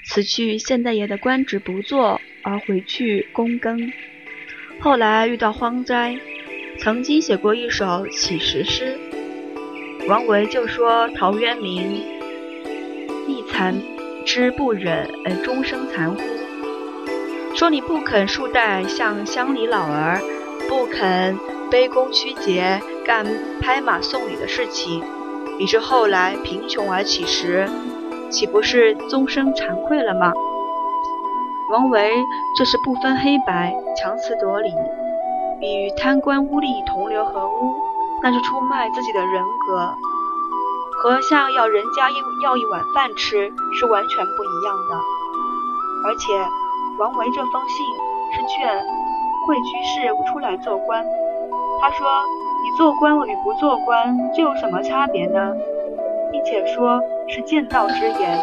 [0.05, 3.91] 辞去县太爷的官职不做，而回去躬耕。
[4.81, 6.15] 后来遇到荒灾，
[6.79, 8.97] 曾经写过一首乞食诗。
[10.07, 12.01] 王维就说陶渊明
[13.27, 13.75] 亦残
[14.25, 16.21] 之不忍而终生残乎？
[17.53, 20.21] 说你不肯树带向乡里老儿，
[20.69, 21.37] 不肯
[21.69, 23.25] 卑躬屈节干
[23.59, 25.03] 拍马送礼的事情。
[25.59, 27.67] 以致后来贫穷而乞食，
[28.29, 30.31] 岂不是终生惭愧了吗？
[31.69, 32.25] 王维
[32.57, 34.73] 这是不分黑白，强词夺理，
[35.61, 37.75] 与贪官污吏同流合污，
[38.23, 39.93] 那是出卖自己的人格，
[40.97, 44.95] 和像要人家一要一碗饭吃是完全不一样的。
[46.05, 46.33] 而且，
[46.97, 47.85] 王维这封信
[48.33, 48.81] 是劝
[49.45, 51.05] 贵居士出来做官，
[51.81, 52.07] 他说。
[52.61, 55.55] 你做官与不做官，这有什么差别呢？
[56.29, 58.37] 并且说是见道之言，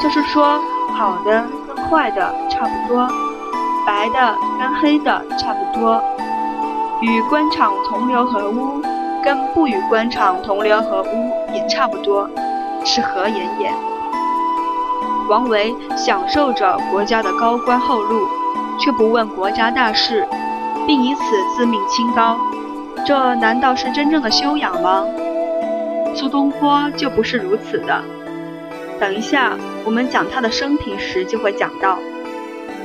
[0.00, 0.58] 就是说
[0.94, 1.44] 好的
[1.92, 3.06] 坏的差不多，
[3.86, 6.02] 白的跟黑的差不多，
[7.02, 8.80] 与官场同流合污，
[9.22, 12.26] 跟不与官场同流合污也差不多。
[12.82, 13.70] 是何言也？
[15.28, 18.26] 王维享受着国家的高官厚禄，
[18.80, 20.26] 却不问国家大事，
[20.86, 21.22] 并以此
[21.54, 22.38] 自命清高，
[23.04, 25.04] 这难道是真正的修养吗？
[26.14, 28.02] 苏东坡就不是如此的。
[29.02, 31.98] 等一下，我们讲他的生平时就会讲到，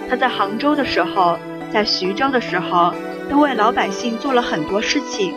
[0.09, 1.37] 他在杭州的时候，
[1.71, 2.91] 在徐州的时候，
[3.29, 5.35] 都为老百姓做了很多事情。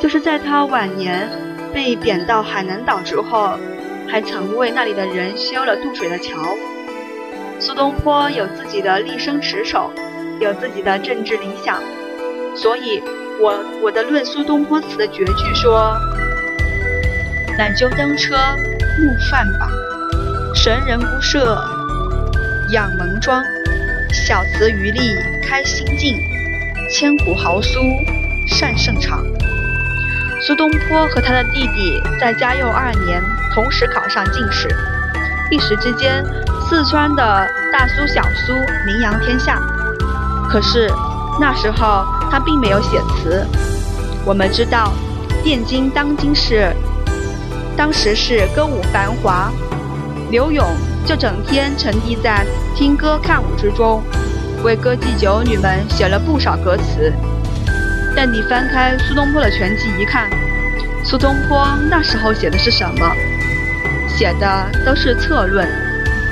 [0.00, 1.28] 就是在他晚年
[1.70, 3.58] 被贬到海南岛之后，
[4.08, 6.34] 还曾为那里的人修了渡水的桥。
[7.60, 9.92] 苏东坡有自己的立身持守，
[10.40, 11.78] 有自己的政治理想，
[12.56, 13.02] 所以
[13.38, 15.94] 我我的论苏东坡词的绝句说：
[17.58, 18.34] 懒鸠登车
[18.98, 19.68] 暮饭饱，
[20.54, 21.58] 神人不设
[22.70, 23.42] 养门庄。
[24.12, 25.00] 小词余力
[25.42, 26.20] 开心境，
[26.90, 27.80] 千古豪苏
[28.46, 29.24] 善胜场。
[30.42, 33.22] 苏东坡和他的弟弟在嘉佑二年
[33.54, 34.68] 同时考上进士，
[35.50, 36.22] 一时之间，
[36.68, 38.52] 四川的大苏、小苏
[38.84, 39.58] 名扬天下。
[40.50, 40.92] 可是
[41.40, 43.46] 那时候他并没有写词。
[44.26, 44.92] 我们知道，
[45.42, 46.70] 汴京当今是
[47.76, 49.50] 当时是歌舞繁华，
[50.30, 50.64] 柳永
[51.04, 54.02] 就整天沉溺在听歌看舞之中，
[54.62, 57.12] 为歌妓酒女们写了不少歌词。
[58.14, 60.28] 但你翻开苏东坡的全集一看，
[61.02, 63.10] 苏东坡那时候写的是什么？
[64.08, 65.66] 写的都是策论，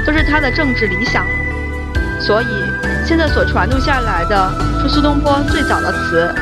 [0.06, 1.26] 都是他的政治理想。
[2.20, 2.46] 所以
[3.06, 6.32] 现在所传录下来的，是苏东坡最早的词，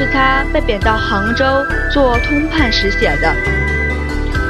[0.00, 1.44] 是他被贬到杭州
[1.92, 3.30] 做通判时写的。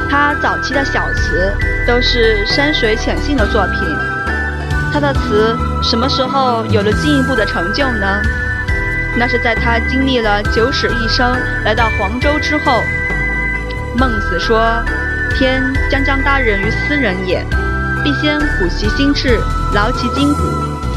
[0.09, 1.53] 他早期的小词
[1.85, 3.83] 都是山水浅性的作品。
[4.93, 8.23] 他的词什么时候有了进一步的成就呢？
[9.19, 12.81] 那是在他经历了九死一生，来到黄州之后。
[13.99, 14.81] 孟子说
[15.37, 15.61] ：“天
[15.91, 17.45] 将将大任于斯人也，
[18.05, 19.37] 必先苦其心志，
[19.75, 20.43] 劳其筋骨，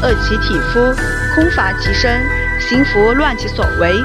[0.00, 0.94] 饿其体肤，
[1.34, 2.22] 空乏其身，
[2.60, 3.96] 行拂乱其所为，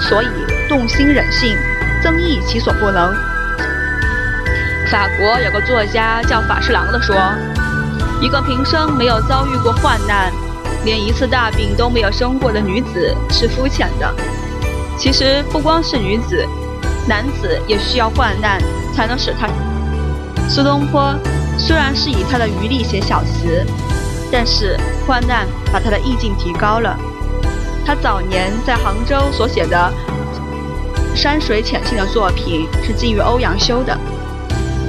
[0.00, 0.28] 所以
[0.68, 1.56] 动心忍性，
[2.02, 3.14] 增益其所不能。”
[4.90, 7.14] 法国有个作家叫法士郎的说
[8.22, 10.32] ：“一个平生没有遭遇过患难。”
[10.84, 14.14] 连一次大病都没有生过的女子是肤浅的。
[14.96, 16.46] 其实不光是女子，
[17.06, 18.62] 男子也需要患难
[18.94, 19.48] 才能使他。
[20.48, 21.12] 苏东坡
[21.58, 23.66] 虽然是以他的余力写小词，
[24.30, 26.96] 但是患难把他的意境提高了。
[27.88, 29.90] 他早年在杭州所写的
[31.16, 33.98] 山水浅性的作品是基于欧阳修的，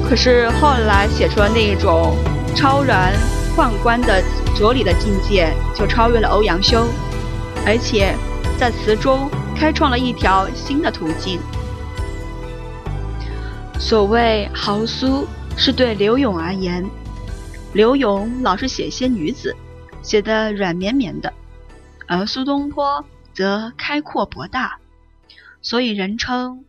[0.03, 2.17] 可是后来写出了那一种
[2.53, 3.13] 超然
[3.55, 4.21] 宦官的。
[4.53, 6.85] 哲理的境界就超越了欧阳修，
[7.65, 8.13] 而且
[8.59, 11.39] 在词中开创了一条新的途径。
[13.79, 16.85] 所谓豪苏，是对柳永而言。
[17.71, 19.55] 柳永老是写些女子，
[20.01, 21.31] 写的软绵绵的，
[22.11, 24.79] 而苏东坡则开阔博大，
[25.61, 26.65] 所以人称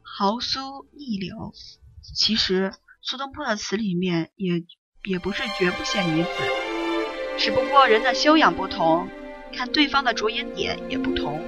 [0.00, 1.52] 豪苏逆柳。
[2.16, 2.72] 其实
[3.02, 4.64] 苏东坡的词里面也
[5.04, 6.28] 也不是绝不写女子。
[7.36, 9.06] 只不过人的修养不同，
[9.52, 11.42] 看对方的着眼点也不同。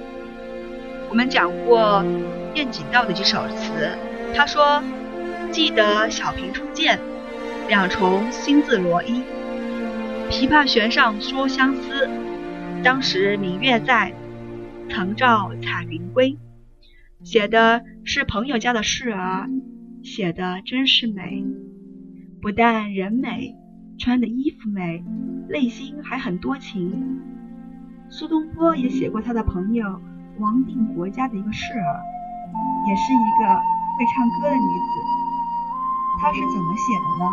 [1.08, 2.04] 我们讲过
[2.54, 3.96] 晏景道的几首词，
[4.34, 4.82] 他说
[5.50, 7.00] ：“记得小平初见，
[7.66, 9.22] 两重新字罗衣。
[10.30, 12.10] 琵琶弦上说相思，
[12.86, 14.14] 当时明月在，
[14.88, 16.38] 曾照彩云归。”
[17.24, 19.50] 写的是朋友家的事儿，
[20.04, 21.44] 写的真是美。
[22.40, 23.56] 不但人美。
[23.98, 25.02] 穿的衣服美，
[25.48, 27.18] 内心还很多情。
[28.08, 30.00] 苏东坡也写过他的朋友
[30.38, 32.00] 王定国家的一个事儿，
[32.86, 34.92] 也是一个会唱歌的女子。
[36.20, 37.30] 他是怎么写的呢？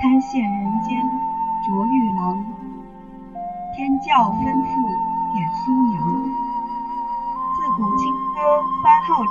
[0.00, 0.96] 堪羡人间
[1.60, 2.42] 着玉郎，
[3.76, 4.72] 天教吩咐
[5.34, 6.00] 点苏娘。
[7.52, 9.30] 自古清歌番皓齿。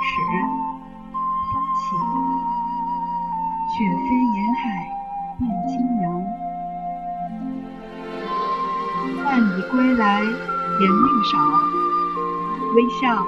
[3.66, 4.62] 雪飞沿海
[5.40, 6.04] 变清扬，
[9.24, 10.28] 万里归来颜
[10.86, 11.32] 愈少。
[12.76, 13.26] 微笑，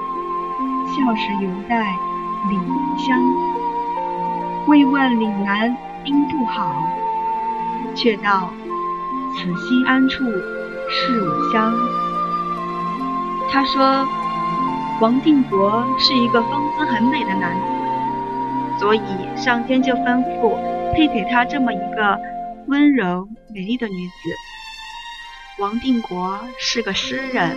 [0.87, 1.93] 笑时犹带
[2.49, 2.55] 李
[2.97, 3.19] 香。
[4.67, 6.73] 未问岭南应不好，
[7.95, 8.53] 却道
[9.35, 10.23] 此心安处
[10.89, 11.73] 是吾乡。
[13.51, 14.07] 他说，
[14.99, 18.79] 王定国是一个风姿很美的男子。
[18.79, 19.01] 所以
[19.35, 20.57] 上天就吩咐
[20.93, 22.19] 配给他这么一个
[22.67, 24.13] 温柔美丽的女子。
[25.59, 27.55] 王定国是个诗人，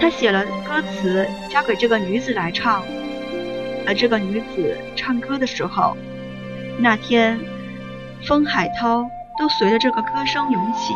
[0.00, 2.82] 他写了歌词交给这个女子来唱，
[3.86, 5.96] 而这个女子唱歌的时候，
[6.80, 7.38] 那天
[8.26, 9.08] 风海涛
[9.40, 10.94] 都随着这个歌声涌起，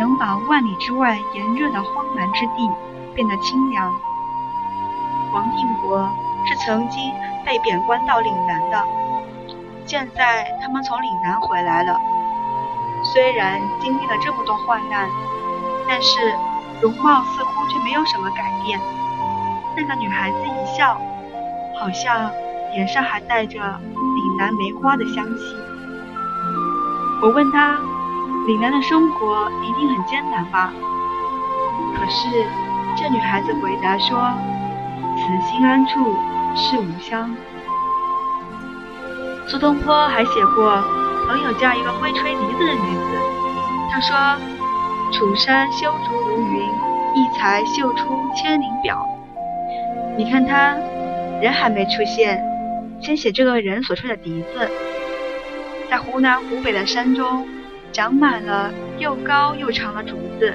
[0.00, 2.68] 能把万里之外炎热的荒蛮之地
[3.14, 3.94] 变得清凉。
[5.32, 6.10] 王定国
[6.44, 7.00] 是曾经
[7.46, 8.84] 被贬官到岭南的，
[9.86, 11.96] 现在他们从岭南回来了，
[13.14, 15.08] 虽然经历了这么多患难，
[15.86, 16.34] 但是。
[16.80, 18.78] 容貌似乎却没有什么改变。
[19.76, 20.96] 那个女孩子一笑，
[21.80, 22.30] 好像
[22.70, 25.77] 脸上还带着岭南梅花的香气。
[27.20, 27.78] 我问他
[28.46, 30.72] ：“岭南的生活一定很艰难吧？”
[31.96, 32.46] 可是
[32.96, 34.32] 这女孩子回答说
[35.16, 36.16] ：“此心安处
[36.54, 37.34] 是吾乡。”
[39.48, 40.82] 苏东坡还写过
[41.26, 43.18] 朋友家一个会吹笛子的女子，
[43.90, 44.16] 他说。
[45.10, 46.60] 楚山修竹如云，
[47.14, 49.08] 一才绣出千灵表。
[50.18, 50.76] 你看他，
[51.40, 52.44] 人还没出现，
[53.00, 54.70] 先写这个人所吹的笛子。
[55.90, 57.48] 在湖南、湖北的山中，
[57.92, 60.54] 长满了又高又长的竹子，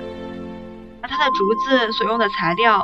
[1.02, 2.80] 而他的竹子所用的材料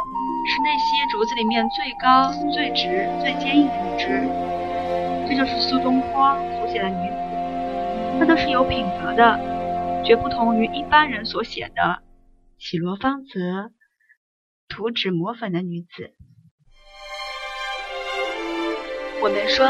[0.47, 4.28] 是那些竹子里面最高、最直、最坚硬的一枝。
[5.28, 9.60] 这就是苏东坡所写的女子，她都是有品德的。
[10.04, 12.02] 绝不同于一般人所写的
[12.58, 13.70] 绮罗芳泽、
[14.70, 16.16] 涂脂抹粉的女子。
[19.22, 19.68] 我们说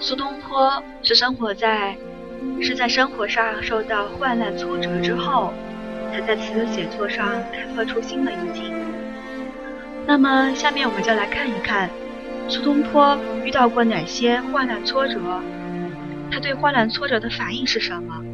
[0.00, 1.96] 苏东坡是生活在
[2.60, 5.52] 是在生活上受到患难挫折之后，
[6.12, 8.72] 才在词的写作上开发出新的意境。
[10.06, 11.90] 那么，下面我们就来看一看
[12.48, 15.20] 苏东坡遇到过哪些患难挫折，
[16.30, 18.24] 他对患难挫折的反应是什么？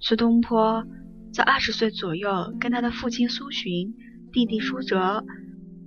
[0.00, 0.84] 苏东坡
[1.32, 3.94] 在二十岁左右，跟他的父亲苏洵、
[4.32, 5.24] 弟弟苏辙，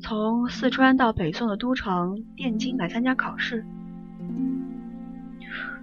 [0.02, 3.66] 从四川到北宋的都城汴京来参加考试。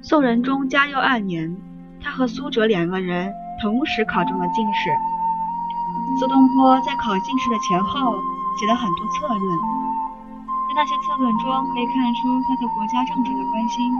[0.02, 1.54] 宋仁宗嘉佑二年，
[2.02, 4.90] 他和苏辙两个人同时考中了进士。
[6.18, 8.16] 苏东坡在考进士的前后
[8.58, 9.58] 写了很多策论，
[10.68, 13.92] 在那些策论中可以看出他对国家政治的关心。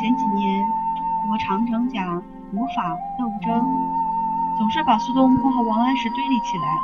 [0.00, 2.22] 前几年，中国长城讲。
[2.52, 3.66] 无法斗争，
[4.56, 6.78] 总是把苏东坡和王安石对立起来。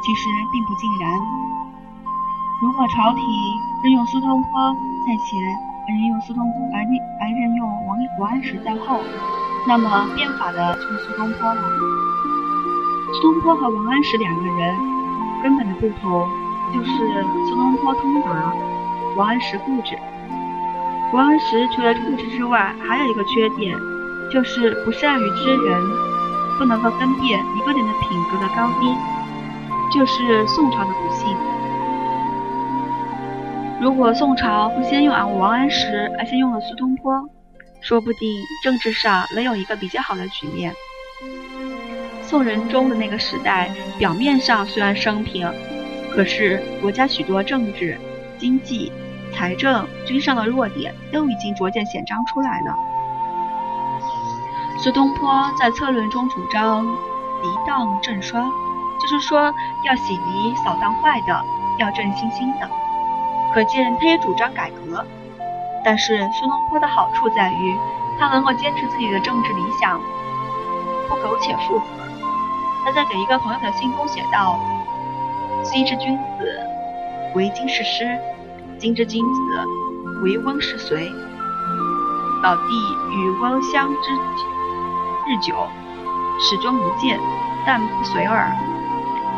[0.00, 1.10] 其实并不尽然。
[2.62, 3.20] 如果朝廷
[3.82, 4.72] 任用苏东坡
[5.04, 6.42] 在前，而任用苏东
[6.74, 9.00] 而任而任用王王安石在后，
[9.68, 11.62] 那么变法的就是苏东坡了。
[13.14, 14.76] 苏东坡和王安石两个人
[15.42, 16.28] 根本的不同，
[16.74, 18.52] 就是苏东坡通达，
[19.16, 19.96] 王安石固执。
[21.12, 23.78] 王安石除了固执之外，还有一个缺点。
[24.28, 25.80] 就是不善于知人，
[26.58, 28.92] 不能够分辨一个人的品格的高低，
[29.94, 31.15] 就是宋朝的不。
[33.86, 37.24] 如果宋朝不先用王安石，而先用了苏东坡，
[37.80, 38.28] 说不定
[38.64, 40.72] 政治上能有一个比较好的局面。
[42.20, 45.48] 宋仁宗的那个时代，表面上虽然升平，
[46.10, 47.96] 可是国家许多政治、
[48.36, 48.90] 经济、
[49.32, 52.74] 财政、军事上的弱点都已经逐渐显彰出来了。
[54.82, 58.42] 苏东坡在策论中主张涤荡正刷，
[59.00, 61.44] 就是说要洗涤扫荡坏的，
[61.78, 62.68] 要正新新的。
[63.56, 65.02] 可见他也主张改革。
[65.82, 67.74] 但是苏东坡的好处在于，
[68.20, 69.98] 他能够坚持自己的政治理想，
[71.08, 71.86] 不苟且附和。
[72.84, 74.60] 他在给一个朋友的信中写道
[75.64, 76.60] ：“昔之君子，
[77.34, 78.04] 为今世师；
[78.78, 81.10] 今之君子，为翁世随。
[82.42, 82.62] 老弟
[83.10, 84.12] 与翁相知。”
[85.26, 85.54] 日久，
[86.38, 87.18] 始终不见，
[87.64, 88.52] 但不随耳。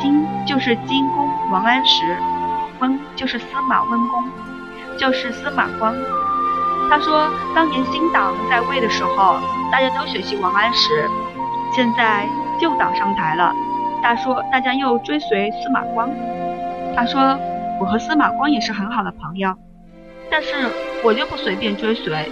[0.00, 2.18] 今就是金公王安石，
[2.80, 4.24] 温就是司马温公，
[4.98, 5.94] 就是司马光。
[6.90, 9.38] 他说，当年新党在位的时候，
[9.70, 10.88] 大家都学习王安石；
[11.74, 12.26] 现在
[12.60, 13.52] 旧党上台了，
[14.02, 16.10] 大说大家又追随司马光。
[16.96, 17.38] 他说，
[17.80, 19.54] 我和司马光也是很好的朋友，
[20.30, 20.48] 但是
[21.04, 22.30] 我就不随便追随，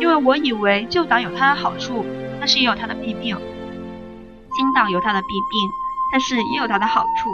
[0.00, 2.04] 因为我以为旧党有它的好处。
[2.38, 5.70] 但是也有它的弊病，新党有它的弊病，
[6.12, 7.30] 但是也有它的好处。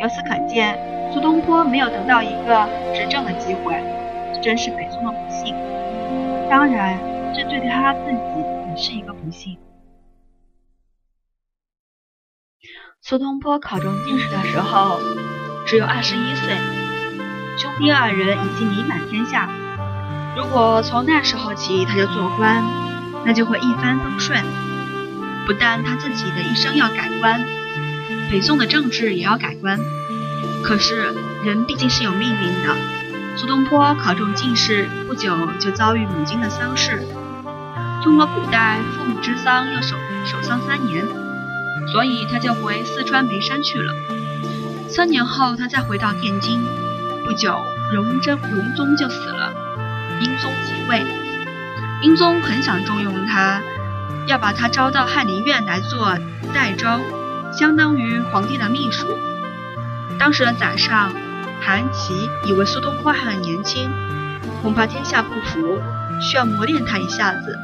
[0.00, 0.78] 由此可见，
[1.12, 3.74] 苏东坡没有得到一个执政的机会，
[4.42, 5.54] 真是北宋的不幸。
[6.48, 6.98] 当然，
[7.34, 8.40] 这对他自己
[8.70, 9.58] 也是一个不幸。
[13.02, 14.98] 苏东坡考中进士的时候
[15.66, 16.54] 只有二十一岁，
[17.58, 19.50] 兄弟二人已经名满天下。
[20.34, 22.64] 如果从那时候起他就做官，
[23.26, 24.42] 那就会一帆风顺。
[25.46, 27.44] 不但他自己的一生要改观，
[28.30, 29.80] 北宋的政治也要改观。
[30.62, 31.12] 可是
[31.44, 32.76] 人毕竟是有命运的。
[33.36, 37.02] 苏东坡考中进士不久就遭遇母亲的丧事。
[38.02, 41.04] 中国古代父母之丧要守守丧三年，
[41.92, 43.94] 所以他就回四川眉山去了。
[44.88, 46.62] 三年后，他再回到汴京。
[47.24, 47.60] 不久，
[47.92, 49.52] 荣宗荣宗就死了，
[50.20, 51.04] 英宗即位。
[52.02, 53.60] 英宗很想重用他，
[54.26, 56.16] 要把他招到翰林院来做
[56.54, 57.00] 代招，
[57.52, 59.06] 相当于皇帝的秘书。
[60.18, 61.12] 当时的宰相
[61.60, 63.90] 韩琦以为苏东坡还很年轻，
[64.62, 65.80] 恐怕天下不服，
[66.20, 67.58] 需要磨练他一下子，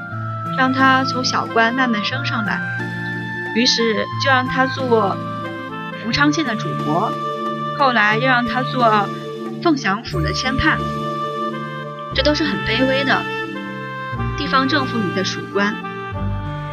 [0.56, 2.60] 让他从小官慢慢升上来。
[3.54, 5.16] 于是就让他做
[6.02, 7.10] 福昌县的主簿。
[7.78, 9.06] 后来又让他做
[9.62, 10.78] 凤翔府的签判，
[12.14, 13.22] 这都是很卑微的
[14.38, 15.74] 地方政府里的属官。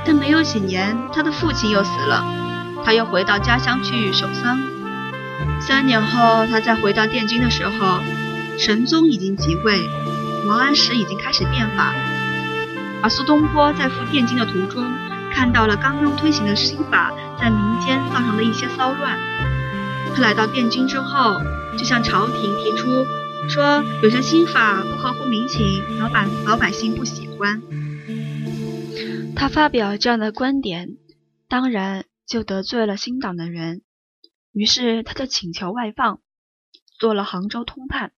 [0.06, 2.26] 但没有几年，他的父亲又死了，
[2.86, 4.60] 他又回到家乡去守丧。
[5.60, 8.00] 三年后，他再回到汴京的时候，
[8.58, 9.88] 神宗已经即位，
[10.46, 11.94] 王安石已经开始变法，
[13.02, 14.86] 而苏东坡在赴汴京的途中，
[15.32, 19.18] 看到了刚刚推行的新法在民间造成的一些骚乱。
[20.16, 21.42] 他来到汴京之后，
[21.78, 23.06] 就向朝廷提出
[23.50, 27.62] 说，有些新法不合乎民情，老百老百姓不喜欢。
[29.36, 30.98] 他发表这样的观点，
[31.50, 33.82] 当然就得罪了新党的人。
[34.52, 36.20] 于是他就请求外放，
[37.00, 38.12] 做了杭州通判。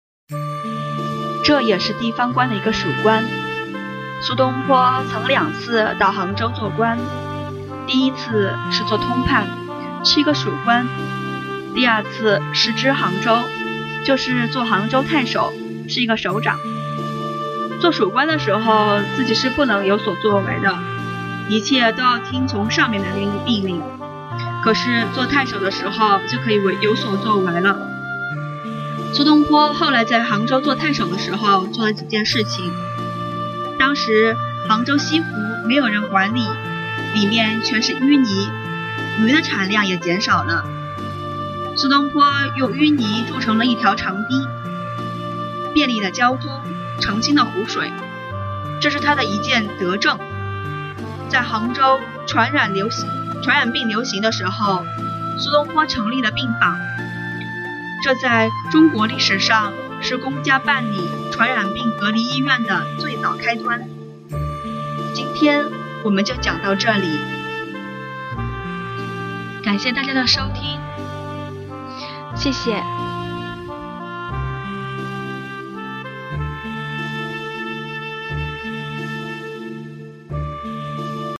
[1.45, 3.25] 这也是地方官的一个属官。
[4.23, 6.99] 苏东坡曾两次到杭州做官，
[7.87, 9.47] 第一次是做通判，
[10.05, 10.87] 是一个属官。
[11.75, 13.37] 第二次时知杭州，
[14.05, 15.53] 就是做杭州太守，
[15.89, 16.59] 是一个首长。
[17.81, 20.75] 做属官的时候，自己是不能有所作为的，
[21.49, 23.83] 一切都要听从上面的命命令。
[24.63, 27.77] 可是做太守的时候，就可以为有所作为了。
[29.13, 32.73] 苏东坡后来在杭州做太守的时候，做了几件事情。
[33.79, 34.37] 当时
[34.67, 35.27] 杭州西湖
[35.67, 36.47] 没有人管理，
[37.13, 38.49] 里面全是淤泥，
[39.21, 40.65] 鱼的产量也减少了。
[41.77, 42.25] 苏东坡
[42.57, 44.47] 用淤泥筑成了一条长堤，
[45.75, 46.51] 便利了交通，
[47.01, 47.93] 澄清了湖水，
[48.81, 50.19] 这是他的一件德政。
[51.35, 53.09] 在杭州传染流行、
[53.43, 54.85] 传染病流行的时候，
[55.37, 56.79] 苏东坡成立了病房，
[58.05, 63.83] 这在中国历史上是公家办理传染病隔离医院的最早开端。
[65.13, 65.65] 今天
[66.05, 67.19] 我们就讲到这里，
[69.65, 70.79] 感谢大家的收听。
[72.37, 72.81] 谢谢。